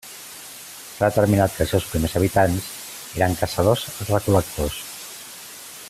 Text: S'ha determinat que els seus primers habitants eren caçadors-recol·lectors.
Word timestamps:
S'ha 0.83 1.09
determinat 1.11 1.53
que 1.57 1.61
els 1.65 1.73
seus 1.75 1.85
primers 1.91 2.15
habitants 2.21 2.71
eren 3.19 3.39
caçadors-recol·lectors. 3.43 4.81